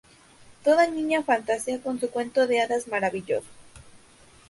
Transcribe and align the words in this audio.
Toda 0.63 0.87
niña 0.87 1.21
fantasea 1.21 1.77
con 1.79 1.99
su 1.99 2.09
cuento 2.09 2.47
de 2.47 2.59
hadas 2.61 2.87
maravilloso. 2.87 3.45